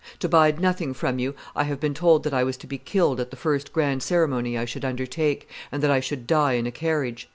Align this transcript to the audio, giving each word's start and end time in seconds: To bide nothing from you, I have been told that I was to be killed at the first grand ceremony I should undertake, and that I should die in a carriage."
To 0.17 0.27
bide 0.27 0.59
nothing 0.59 0.95
from 0.95 1.19
you, 1.19 1.35
I 1.55 1.65
have 1.65 1.79
been 1.79 1.93
told 1.93 2.23
that 2.23 2.33
I 2.33 2.43
was 2.43 2.57
to 2.57 2.65
be 2.65 2.79
killed 2.79 3.19
at 3.19 3.29
the 3.29 3.37
first 3.37 3.71
grand 3.71 4.01
ceremony 4.01 4.57
I 4.57 4.65
should 4.65 4.83
undertake, 4.83 5.47
and 5.71 5.83
that 5.83 5.91
I 5.91 5.99
should 5.99 6.25
die 6.25 6.53
in 6.53 6.65
a 6.65 6.71
carriage." 6.71 7.29